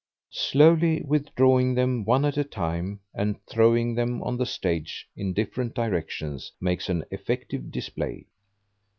[0.33, 5.75] Slowly withdrawing them one at a time, and throwing them on the stage in different
[5.75, 8.25] directions, makes an effective display.